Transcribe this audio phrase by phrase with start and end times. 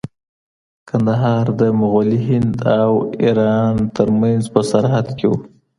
[0.89, 5.33] کندهار د مغلي هند او ایران ترمنځ په سرحد کې و.